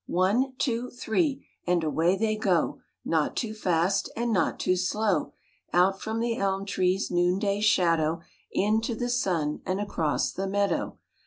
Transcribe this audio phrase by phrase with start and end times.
[0.07, 1.45] One Two Three!
[1.67, 5.33] And away they go, Not too fast, And not too slow;
[5.73, 10.97] Out from the elm tree's Noonday shadow, Into the sun And across the meadow.